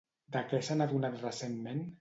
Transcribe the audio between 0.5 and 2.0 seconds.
què s'han adonat recentment?